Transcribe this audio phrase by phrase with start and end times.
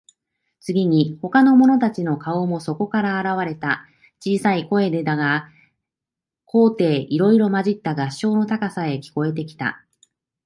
[0.59, 3.85] 次に、ほかの者たちの顔もそこから現われた。
[4.19, 5.47] 小さい声でだが、
[6.45, 9.85] 高低いろいろまじった合唱の歌さえ、聞こえてきた。